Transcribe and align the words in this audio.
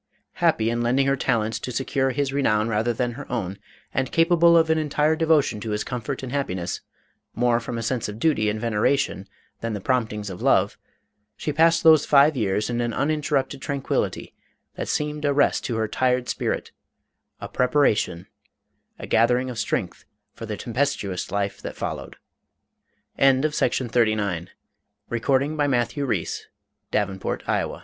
Happy 0.33 0.71
in 0.71 0.81
lending 0.81 1.05
her 1.05 1.15
talents 1.15 1.59
to 1.59 1.71
secure 1.71 2.09
his 2.09 2.33
renown 2.33 2.67
rather 2.67 2.91
than 2.91 3.11
her 3.11 3.31
own, 3.31 3.59
and 3.93 4.11
capable 4.11 4.57
of 4.57 4.71
an 4.71 4.79
entire 4.79 5.15
devotion 5.15 5.59
to 5.59 5.69
his 5.69 5.83
comfort 5.83 6.23
and 6.23 6.31
happiness, 6.31 6.81
more 7.35 7.59
from 7.59 7.77
a 7.77 7.83
sense 7.83 8.09
of 8.09 8.17
duty 8.17 8.49
and 8.49 8.59
veneration 8.59 9.27
than 9.59 9.73
the 9.73 9.79
promptings 9.79 10.31
of 10.31 10.41
love, 10.41 10.75
she 11.37 11.53
passed 11.53 11.83
those 11.83 12.03
five 12.03 12.35
years 12.35 12.67
in 12.67 12.81
an 12.81 12.93
uninterrupted 12.93 13.61
tranquillity 13.61 14.33
that 14.73 14.87
seemed 14.87 15.23
a 15.23 15.31
rest 15.31 15.63
to 15.65 15.75
her 15.75 15.87
tried 15.87 16.27
spirit, 16.27 16.71
a 17.39 17.47
preparation, 17.47 18.25
a 18.97 19.05
gathering 19.05 19.51
of 19.51 19.59
strength, 19.59 20.05
for 20.33 20.47
the 20.47 20.57
tempestuous 20.57 21.29
life 21.31 21.61
that 21.61 21.77
followed. 21.77 22.15
In 23.19 23.43
1790, 23.43 23.93
the 24.17 24.45
low 24.47 24.47
but 25.09 25.19
fearful 25.19 25.33
rumblings 25.37 26.45
of 26.49 26.49
the 26.91 27.19
politi 27.19 27.79